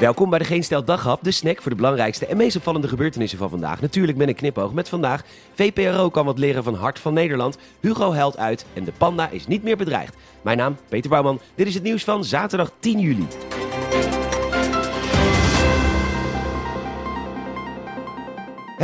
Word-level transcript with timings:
Welkom 0.00 0.30
bij 0.30 0.38
de 0.38 0.44
Geen 0.44 0.64
Stel 0.64 0.84
Daghap, 0.84 1.22
de 1.22 1.30
snack 1.30 1.62
voor 1.62 1.70
de 1.70 1.76
belangrijkste 1.76 2.26
en 2.26 2.36
meest 2.36 2.56
opvallende 2.56 2.88
gebeurtenissen 2.88 3.38
van 3.38 3.50
vandaag. 3.50 3.80
Natuurlijk 3.80 4.18
met 4.18 4.28
een 4.28 4.34
knipoog 4.34 4.72
met 4.72 4.88
vandaag. 4.88 5.22
VPRO 5.54 6.10
kan 6.10 6.24
wat 6.24 6.38
leren 6.38 6.64
van 6.64 6.74
Hart 6.74 6.98
van 6.98 7.14
Nederland. 7.14 7.58
Hugo 7.80 8.12
huilt 8.12 8.38
uit 8.38 8.66
en 8.74 8.84
de 8.84 8.92
panda 8.98 9.28
is 9.30 9.46
niet 9.46 9.62
meer 9.62 9.76
bedreigd. 9.76 10.16
Mijn 10.42 10.56
naam, 10.58 10.76
Peter 10.88 11.10
Bouwman. 11.10 11.40
Dit 11.54 11.66
is 11.66 11.74
het 11.74 11.82
nieuws 11.82 12.04
van 12.04 12.24
zaterdag 12.24 12.70
10 12.80 12.98
juli. 12.98 13.26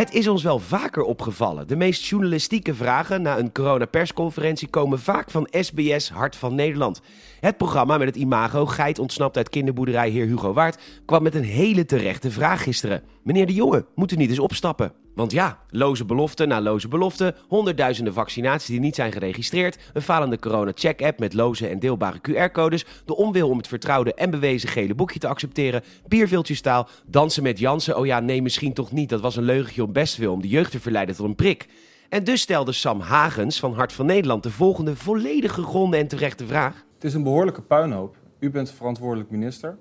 Het 0.02 0.14
is 0.14 0.28
ons 0.28 0.42
wel 0.42 0.58
vaker 0.58 1.02
opgevallen. 1.02 1.68
De 1.68 1.76
meest 1.76 2.04
journalistieke 2.04 2.74
vragen 2.74 3.22
na 3.22 3.38
een 3.38 3.52
coronapersconferentie 3.52 4.68
komen 4.68 4.98
vaak 4.98 5.30
van 5.30 5.48
SBS 5.50 6.10
Hart 6.10 6.36
van 6.36 6.54
Nederland. 6.54 7.00
Het 7.40 7.56
programma 7.56 7.98
met 7.98 8.06
het 8.06 8.16
imago 8.16 8.66
Geit 8.66 8.98
ontsnapt 8.98 9.36
uit 9.36 9.48
kinderboerderij 9.48 10.10
Heer 10.10 10.26
Hugo 10.26 10.52
Waard 10.52 10.82
kwam 11.04 11.22
met 11.22 11.34
een 11.34 11.44
hele 11.44 11.84
terechte 11.84 12.30
vraag 12.30 12.62
gisteren. 12.62 13.02
Meneer 13.22 13.46
de 13.46 13.54
Jonge, 13.54 13.86
moet 13.94 14.12
u 14.12 14.16
niet 14.16 14.28
eens 14.28 14.38
opstappen? 14.38 14.92
Want 15.14 15.32
ja, 15.32 15.58
loze 15.68 16.04
belofte 16.04 16.46
na 16.46 16.60
loze 16.60 16.88
belofte, 16.88 17.34
honderdduizenden 17.48 18.12
vaccinaties 18.12 18.68
die 18.68 18.80
niet 18.80 18.94
zijn 18.94 19.12
geregistreerd, 19.12 19.78
een 19.92 20.02
falende 20.02 20.38
corona-check-app 20.38 21.18
met 21.18 21.34
loze 21.34 21.68
en 21.68 21.78
deelbare 21.78 22.18
QR-codes, 22.18 22.84
de 23.04 23.16
onwil 23.16 23.48
om 23.48 23.56
het 23.56 23.68
vertrouwde 23.68 24.14
en 24.14 24.30
bewezen 24.30 24.68
gele 24.68 24.94
boekje 24.94 25.18
te 25.18 25.28
accepteren, 25.28 25.82
bierviltjestaal, 26.06 26.88
dansen 27.06 27.42
met 27.42 27.58
Jansen, 27.58 27.98
oh 27.98 28.06
ja, 28.06 28.20
nee, 28.20 28.42
misschien 28.42 28.72
toch 28.72 28.92
niet, 28.92 29.08
dat 29.08 29.20
was 29.20 29.36
een 29.36 29.42
leugentje 29.42 29.84
om 29.84 29.92
bestwil 29.92 30.32
om 30.32 30.42
de 30.42 30.48
jeugd 30.48 30.70
te 30.70 30.80
verleiden 30.80 31.14
tot 31.14 31.26
een 31.26 31.34
prik. 31.34 31.68
En 32.08 32.24
dus 32.24 32.40
stelde 32.40 32.72
Sam 32.72 33.00
Hagens 33.00 33.60
van 33.60 33.74
Hart 33.74 33.92
van 33.92 34.06
Nederland 34.06 34.42
de 34.42 34.50
volgende 34.50 34.96
volledig 34.96 35.54
gegronde 35.54 35.96
en 35.96 36.08
terechte 36.08 36.46
vraag. 36.46 36.84
Het 36.94 37.04
is 37.04 37.14
een 37.14 37.22
behoorlijke 37.22 37.62
puinhoop. 37.62 38.16
U 38.38 38.50
bent 38.50 38.70
verantwoordelijk 38.70 39.30
minister. 39.30 39.78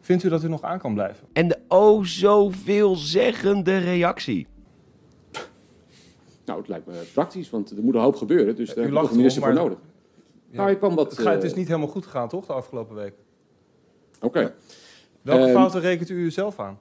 Vindt 0.00 0.24
u 0.24 0.28
dat 0.28 0.44
u 0.44 0.48
nog 0.48 0.62
aan 0.62 0.78
kan 0.78 0.94
blijven? 0.94 1.26
En 1.32 1.48
de 1.48 1.58
oh 1.68 2.04
zo 2.04 2.50
veelzeggende 2.50 3.78
reactie. 3.78 4.46
Nou, 6.48 6.60
het 6.60 6.68
lijkt 6.68 6.86
me 6.86 6.92
praktisch, 7.12 7.50
want 7.50 7.70
er 7.70 7.82
moet 7.82 7.94
een 7.94 8.00
hoop 8.00 8.16
gebeuren. 8.16 8.56
Dus 8.56 8.68
daar 8.74 8.84
U 8.90 8.96
heb 8.96 9.08
je 9.10 9.16
minister 9.16 9.42
voor 9.42 9.54
nodig. 9.54 9.78
Nou, 10.50 10.70
ik 10.70 10.78
kwam 10.78 10.94
wat... 10.94 11.10
Het, 11.10 11.18
gaat- 11.20 11.34
het 11.34 11.44
is 11.44 11.50
eh, 11.50 11.56
niet 11.56 11.66
helemaal 11.66 11.88
goed 11.88 12.04
gegaan, 12.04 12.28
toch, 12.28 12.46
de 12.46 12.52
afgelopen 12.52 12.94
week? 12.96 13.12
Oké. 14.20 14.54
Welke 15.22 15.44
Ehm, 15.44 15.52
fouten 15.52 15.80
rekent 15.80 16.08
u 16.08 16.30
zelf 16.30 16.58
aan? 16.60 16.78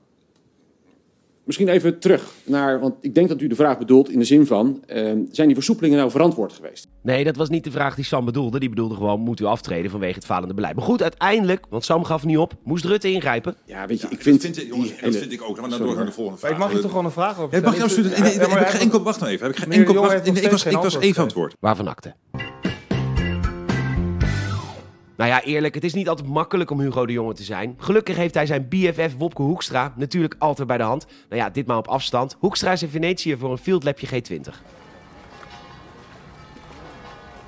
Misschien 1.47 1.67
even 1.67 1.99
terug 1.99 2.23
naar... 2.43 2.79
Want 2.79 2.95
ik 3.01 3.15
denk 3.15 3.29
dat 3.29 3.41
u 3.41 3.47
de 3.47 3.55
vraag 3.55 3.77
bedoelt 3.77 4.09
in 4.09 4.19
de 4.19 4.25
zin 4.25 4.45
van... 4.45 4.83
eh, 4.87 5.03
zijn 5.31 5.47
die 5.47 5.55
versoepelingen 5.55 5.97
nou 5.97 6.11
verantwoord 6.11 6.53
geweest? 6.53 6.87
Nee, 7.01 7.23
dat 7.23 7.35
was 7.35 7.49
niet 7.49 7.63
de 7.63 7.71
vraag 7.71 7.95
die 7.95 8.05
Sam 8.05 8.25
bedoelde. 8.25 8.59
Die 8.59 8.69
bedoelde 8.69 8.95
gewoon, 8.95 9.19
moet 9.19 9.39
u 9.39 9.45
aftreden 9.45 9.91
vanwege 9.91 10.15
het 10.15 10.25
falende 10.25 10.53
beleid. 10.53 10.75
Maar 10.75 10.85
goed, 10.85 11.01
uiteindelijk, 11.01 11.65
want 11.69 11.83
Sam 11.83 12.03
gaf 12.03 12.25
niet 12.25 12.37
op, 12.37 12.53
moest 12.63 12.85
Rutte 12.85 13.11
ingrijpen. 13.11 13.55
Ja, 13.65 13.85
weet 13.87 14.01
je, 14.01 14.07
ik 14.07 14.11
dat 14.13 14.21
vind... 14.21 14.55
jongens, 14.67 14.89
dat 14.89 14.99
hele- 14.99 15.17
vind 15.17 15.31
ik 15.31 15.41
ook. 15.41 15.59
Maar 15.59 15.69
dan 15.69 15.79
door 15.79 15.95
naar 15.95 16.05
de 16.05 16.11
volgende 16.11 16.39
Maar 16.41 16.49
vraag. 16.49 16.51
ik 16.51 16.57
mag 16.57 16.77
u 16.79 16.81
toch 16.81 16.89
gewoon 16.89 17.05
een 17.05 17.11
vraag 17.11 17.39
over 17.39 17.57
Ja, 17.57 17.63
mag 17.63 17.77
je 17.77 17.89
stellen? 17.89 18.11
absoluut. 18.11 18.39
Heb 18.49 18.59
ik 18.61 18.67
geen 18.67 18.81
enkel, 18.81 19.03
wacht 19.03 19.19
nou 19.19 19.31
even. 19.31 19.45
Heb 19.47 19.55
ik 19.55 19.61
geen 19.63 19.71
enkel, 19.71 19.93
wacht, 19.93 20.27
ik 20.27 20.49
was, 20.51 20.65
even 20.65 20.81
antwoord 20.83 21.17
antwoord. 21.17 21.53
Waarvan 21.59 21.87
akte? 21.87 22.13
Nou 25.17 25.29
ja, 25.29 25.43
eerlijk, 25.43 25.75
het 25.75 25.83
is 25.83 25.93
niet 25.93 26.09
altijd 26.09 26.27
makkelijk 26.27 26.71
om 26.71 26.79
Hugo 26.79 27.05
de 27.05 27.13
Jonge 27.13 27.33
te 27.33 27.43
zijn. 27.43 27.75
Gelukkig 27.77 28.15
heeft 28.15 28.33
hij 28.33 28.45
zijn 28.45 28.67
BFF 28.69 29.17
Wopke 29.17 29.41
Hoekstra 29.41 29.93
natuurlijk 29.95 30.35
altijd 30.37 30.67
bij 30.67 30.77
de 30.77 30.83
hand. 30.83 31.05
Nou 31.29 31.41
ja, 31.41 31.49
ditmaal 31.49 31.77
op 31.77 31.87
afstand. 31.87 32.35
Hoekstra 32.39 32.71
is 32.71 32.83
in 32.83 32.89
Venetië 32.89 33.37
voor 33.37 33.51
een 33.51 33.57
fieldlapje 33.57 34.07
G20. 34.07 34.53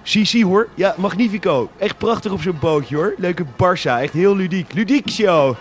Zie, 0.01 0.25
zie 0.25 0.45
hoor. 0.45 0.69
Ja, 0.75 0.95
magnifico. 0.97 1.69
Echt 1.77 1.97
prachtig 1.97 2.31
op 2.31 2.41
zo'n 2.41 2.57
bootje 2.59 2.95
hoor. 2.95 3.13
Leuke 3.17 3.45
Barça. 3.45 4.01
Echt 4.01 4.13
heel 4.13 4.35
ludiek. 4.35 4.73
Ludiek 4.73 5.09
show. 5.09 5.55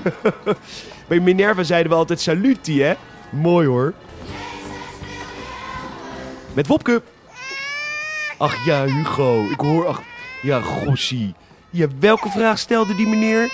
Bij 1.09 1.21
Minerva 1.21 1.63
zeiden 1.63 1.93
we 1.93 1.99
altijd 1.99 2.21
saluti 2.21 2.83
hè. 2.83 2.95
Mooi 3.31 3.67
hoor. 3.67 3.95
Met 6.55 6.67
Wopke. 6.67 7.03
Ach 8.37 8.65
ja, 8.65 8.85
Hugo. 8.85 9.45
Ik 9.51 9.61
hoor... 9.61 9.87
Ach, 9.87 10.03
ja, 10.43 10.61
gossie. 10.61 11.35
Ja, 11.71 11.87
welke 12.01 12.31
vraag 12.31 12.59
stelde 12.59 12.95
die 12.95 13.07
meneer? 13.07 13.51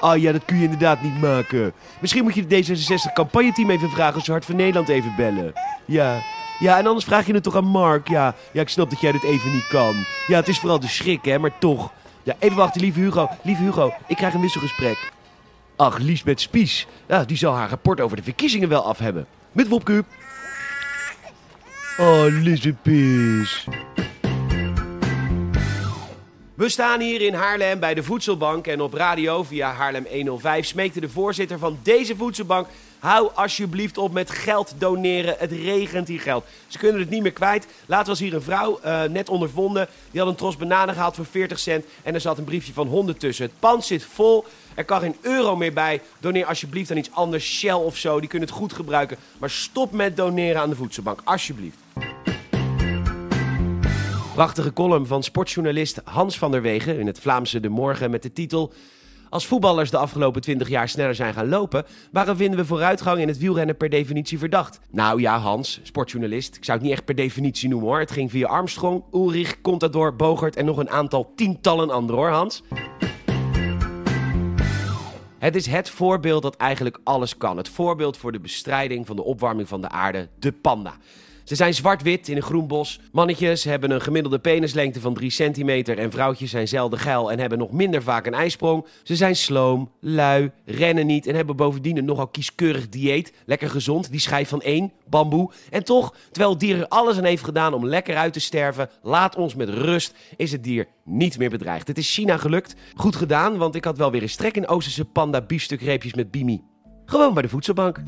Ah 0.00 0.20
ja, 0.20 0.32
dat 0.32 0.44
kun 0.44 0.56
je 0.56 0.64
inderdaad 0.64 1.02
niet 1.02 1.20
maken. 1.20 1.72
Misschien 2.00 2.22
moet 2.22 2.34
je 2.34 2.46
de 2.46 2.64
D66-campagneteam 2.64 3.70
even 3.70 3.90
vragen 3.90 4.14
als 4.14 4.26
Hart 4.26 4.44
van 4.44 4.56
Nederland 4.56 4.88
even 4.88 5.14
bellen. 5.16 5.52
Ja. 5.84 6.22
Ja, 6.58 6.78
en 6.78 6.86
anders 6.86 7.04
vraag 7.04 7.26
je 7.26 7.34
het 7.34 7.42
toch 7.42 7.56
aan 7.56 7.64
Mark. 7.64 8.08
Ja, 8.08 8.34
ja, 8.52 8.60
ik 8.60 8.68
snap 8.68 8.90
dat 8.90 9.00
jij 9.00 9.12
dit 9.12 9.22
even 9.22 9.52
niet 9.52 9.66
kan. 9.66 9.94
Ja, 10.26 10.36
het 10.36 10.48
is 10.48 10.58
vooral 10.58 10.80
de 10.80 10.88
schrik, 10.88 11.24
hè, 11.24 11.38
maar 11.38 11.58
toch. 11.58 11.92
Ja, 12.22 12.36
even 12.38 12.56
wachten, 12.56 12.80
lieve 12.80 13.00
Hugo. 13.00 13.28
Lieve 13.42 13.62
Hugo, 13.62 13.92
ik 14.06 14.16
krijg 14.16 14.34
een 14.34 14.40
wisselgesprek. 14.40 15.12
Ach, 15.76 15.98
Liesbeth 15.98 16.40
Spies. 16.40 16.86
Ja, 17.08 17.24
die 17.24 17.36
zal 17.36 17.54
haar 17.54 17.68
rapport 17.68 18.00
over 18.00 18.16
de 18.16 18.22
verkiezingen 18.22 18.68
wel 18.68 18.84
af 18.84 18.98
hebben. 18.98 19.26
Met 19.52 19.68
Wopke. 19.68 20.04
Oh, 21.98 22.24
Liesbeth. 22.28 23.64
We 26.56 26.68
staan 26.68 27.00
hier 27.00 27.20
in 27.20 27.34
Haarlem 27.34 27.80
bij 27.80 27.94
de 27.94 28.02
Voedselbank 28.02 28.66
en 28.66 28.80
op 28.80 28.94
radio 28.94 29.42
via 29.42 29.72
Haarlem 29.72 30.06
105 30.10 30.66
smeekte 30.66 31.00
de 31.00 31.08
voorzitter 31.08 31.58
van 31.58 31.78
deze 31.82 32.16
voedselbank... 32.16 32.66
Hou 32.98 33.30
alsjeblieft 33.34 33.98
op 33.98 34.12
met 34.12 34.30
geld 34.30 34.74
doneren. 34.78 35.34
Het 35.38 35.52
regent 35.52 36.08
hier 36.08 36.20
geld. 36.20 36.44
Ze 36.66 36.78
kunnen 36.78 37.00
het 37.00 37.10
niet 37.10 37.22
meer 37.22 37.32
kwijt. 37.32 37.66
Later 37.86 38.06
was 38.06 38.18
hier 38.18 38.34
een 38.34 38.42
vrouw, 38.42 38.78
eh, 38.82 39.02
net 39.02 39.28
ondervonden. 39.28 39.88
Die 40.10 40.20
had 40.20 40.28
een 40.28 40.36
tros 40.36 40.56
bananen 40.56 40.94
gehaald 40.94 41.14
voor 41.14 41.26
40 41.26 41.58
cent. 41.58 41.84
En 42.02 42.14
er 42.14 42.20
zat 42.20 42.38
een 42.38 42.44
briefje 42.44 42.72
van 42.72 42.86
honden 42.86 43.16
tussen. 43.16 43.44
Het 43.44 43.58
pand 43.58 43.84
zit 43.84 44.04
vol. 44.04 44.44
Er 44.74 44.84
kan 44.84 45.00
geen 45.00 45.16
euro 45.20 45.56
meer 45.56 45.72
bij. 45.72 46.02
Doneer 46.18 46.46
alsjeblieft 46.46 46.90
aan 46.90 46.96
iets 46.96 47.12
anders. 47.12 47.58
Shell 47.58 47.72
of 47.72 47.96
zo. 47.96 48.20
Die 48.20 48.28
kunnen 48.28 48.48
het 48.48 48.56
goed 48.56 48.72
gebruiken. 48.72 49.16
Maar 49.38 49.50
stop 49.50 49.92
met 49.92 50.16
doneren 50.16 50.60
aan 50.60 50.70
de 50.70 50.76
voedselbank. 50.76 51.20
Alsjeblieft. 51.24 51.78
Prachtige 54.36 54.72
column 54.72 55.06
van 55.06 55.22
sportjournalist 55.22 56.00
Hans 56.04 56.38
van 56.38 56.50
der 56.50 56.62
Wegen 56.62 56.98
in 56.98 57.06
het 57.06 57.20
Vlaamse 57.20 57.60
De 57.60 57.68
Morgen 57.68 58.10
met 58.10 58.22
de 58.22 58.32
titel... 58.32 58.72
Als 59.30 59.46
voetballers 59.46 59.90
de 59.90 59.96
afgelopen 59.96 60.42
20 60.42 60.68
jaar 60.68 60.88
sneller 60.88 61.14
zijn 61.14 61.34
gaan 61.34 61.48
lopen, 61.48 61.84
waarom 62.12 62.36
vinden 62.36 62.58
we 62.58 62.64
vooruitgang 62.64 63.20
in 63.20 63.28
het 63.28 63.38
wielrennen 63.38 63.76
per 63.76 63.88
definitie 63.88 64.38
verdacht? 64.38 64.80
Nou 64.90 65.20
ja, 65.20 65.38
Hans, 65.38 65.80
sportjournalist, 65.82 66.56
ik 66.56 66.64
zou 66.64 66.78
het 66.78 66.86
niet 66.86 66.96
echt 66.96 67.04
per 67.04 67.14
definitie 67.14 67.68
noemen 67.68 67.88
hoor. 67.88 67.98
Het 67.98 68.10
ging 68.10 68.30
via 68.30 68.46
Armstrong, 68.46 69.02
Ulrich, 69.12 69.60
Contador, 69.60 70.16
Bogert 70.16 70.56
en 70.56 70.64
nog 70.64 70.76
een 70.76 70.90
aantal 70.90 71.32
tientallen 71.36 71.90
anderen 71.90 72.20
hoor, 72.20 72.30
Hans. 72.30 72.62
Het 75.38 75.56
is 75.56 75.66
het 75.66 75.90
voorbeeld 75.90 76.42
dat 76.42 76.56
eigenlijk 76.56 76.98
alles 77.04 77.36
kan. 77.36 77.56
Het 77.56 77.68
voorbeeld 77.68 78.16
voor 78.16 78.32
de 78.32 78.40
bestrijding 78.40 79.06
van 79.06 79.16
de 79.16 79.24
opwarming 79.24 79.68
van 79.68 79.80
de 79.80 79.88
aarde, 79.88 80.28
de 80.38 80.52
panda. 80.52 80.94
Ze 81.46 81.54
zijn 81.54 81.74
zwart-wit 81.74 82.28
in 82.28 82.36
een 82.36 82.42
groen 82.42 82.66
bos. 82.66 83.00
Mannetjes 83.12 83.64
hebben 83.64 83.90
een 83.90 84.00
gemiddelde 84.00 84.38
penislengte 84.38 85.00
van 85.00 85.14
3 85.14 85.30
centimeter 85.30 85.98
en 85.98 86.10
vrouwtjes 86.10 86.50
zijn 86.50 86.68
zelden 86.68 86.98
geil 86.98 87.32
en 87.32 87.38
hebben 87.38 87.58
nog 87.58 87.72
minder 87.72 88.02
vaak 88.02 88.26
een 88.26 88.34
ijsprong. 88.34 88.86
Ze 89.02 89.16
zijn 89.16 89.36
sloom, 89.36 89.90
lui, 90.00 90.50
rennen 90.64 91.06
niet 91.06 91.26
en 91.26 91.34
hebben 91.34 91.56
bovendien 91.56 91.96
een 91.96 92.04
nogal 92.04 92.26
kieskeurig 92.26 92.88
dieet. 92.88 93.32
Lekker 93.44 93.70
gezond, 93.70 94.10
die 94.10 94.20
schijf 94.20 94.48
van 94.48 94.62
één, 94.62 94.92
bamboe. 95.08 95.50
En 95.70 95.84
toch, 95.84 96.14
terwijl 96.30 96.50
het 96.50 96.60
dier 96.60 96.78
er 96.78 96.88
alles 96.88 97.16
aan 97.16 97.24
heeft 97.24 97.44
gedaan 97.44 97.74
om 97.74 97.86
lekker 97.86 98.16
uit 98.16 98.32
te 98.32 98.40
sterven, 98.40 98.90
laat 99.02 99.36
ons 99.36 99.54
met 99.54 99.68
rust, 99.68 100.14
is 100.36 100.52
het 100.52 100.64
dier 100.64 100.86
niet 101.04 101.38
meer 101.38 101.50
bedreigd. 101.50 101.88
Het 101.88 101.98
is 101.98 102.14
China 102.14 102.36
gelukt. 102.36 102.74
Goed 102.94 103.16
gedaan, 103.16 103.56
want 103.56 103.74
ik 103.74 103.84
had 103.84 103.98
wel 103.98 104.10
weer 104.10 104.22
een 104.22 104.28
strek 104.28 104.56
in 104.56 104.68
Oosterse 104.68 105.04
panda 105.04 105.40
biefstukreepjes 105.40 106.14
met 106.14 106.30
bimi. 106.30 106.62
Gewoon 107.04 107.34
bij 107.34 107.42
de 107.42 107.48
voedselbank. 107.48 107.98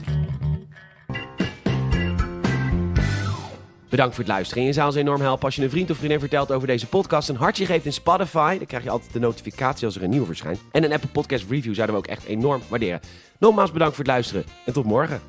Bedankt 3.88 4.15
voor 4.15 4.25
het 4.25 4.32
luisteren. 4.32 4.65
Je 4.65 4.72
zou 4.72 4.87
ons 4.87 4.97
enorm 4.97 5.21
helpen 5.21 5.44
als 5.44 5.56
je 5.56 5.62
een 5.62 5.71
vriend 5.71 5.91
of 5.91 5.97
vriendin 5.97 6.21
vertelt 6.21 6.53
over 6.53 6.66
deze 6.66 6.87
podcast. 6.87 7.28
Een 7.28 7.37
hartje 7.37 7.66
geeft 7.66 7.84
in 7.84 7.93
Spotify. 7.93 8.56
Dan 8.56 8.66
krijg 8.66 8.84
je 8.84 8.91
altijd 8.91 9.12
de 9.12 9.19
notificatie 9.19 9.87
als 9.87 9.97
er 9.97 10.03
een 10.03 10.10
nieuwe 10.10 10.26
verschijnt. 10.26 10.60
En 10.72 10.84
een 10.84 10.93
Apple 10.93 11.09
Podcast 11.09 11.44
Review 11.49 11.75
zouden 11.75 11.97
we 11.97 12.03
ook 12.03 12.06
echt 12.06 12.25
enorm 12.25 12.62
waarderen. 12.68 13.01
Nogmaals 13.39 13.72
bedankt 13.72 13.95
voor 13.95 14.04
het 14.04 14.12
luisteren 14.12 14.45
en 14.65 14.72
tot 14.72 14.84
morgen. 14.84 15.21